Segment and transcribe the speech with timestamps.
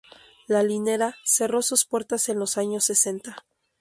[0.47, 3.45] La Linera cerró sus puertas en los años sesenta.